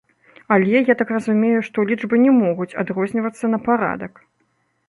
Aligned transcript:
Але, 0.53 0.79
я 0.91 0.95
так 1.01 1.11
разумею, 1.15 1.59
што 1.69 1.85
лічбы 1.91 2.15
не 2.25 2.31
могуць 2.41 2.71
адрознівацца 2.85 3.45
на 3.57 3.61
парадак. 3.69 4.13